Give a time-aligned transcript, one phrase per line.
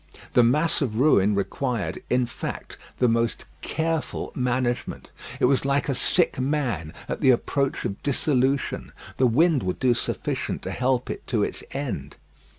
[0.33, 5.11] The mass of ruin required, in fact, the most careful management.
[5.39, 8.93] It was like a sick man at the approach of dissolution.
[9.17, 12.15] The wind would do sufficient to help it to its end.